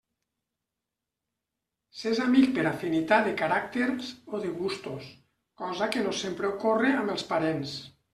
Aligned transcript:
S'és 1.97 2.21
amic 2.23 2.47
per 2.55 2.63
afinitat 2.69 3.27
de 3.27 3.33
caràcters 3.41 4.09
o 4.37 4.39
de 4.47 4.53
gustos, 4.63 5.11
cosa 5.65 5.89
que 5.97 6.03
no 6.07 6.15
sempre 6.23 6.51
ocorre 6.55 6.91
amb 7.03 7.15
els 7.17 7.27
parents. 7.35 7.77